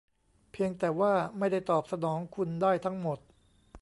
[0.51, 3.19] เพียงแต่ว่าไม่ได้ตอบสนองคุณได้ทั้งหมด